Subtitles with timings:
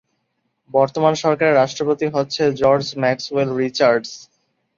[0.69, 4.11] বর্তমান সরকারের রাষ্ট্রপতি হচ্ছে জর্জ ম্যাক্সওয়েল রিচার্ডস।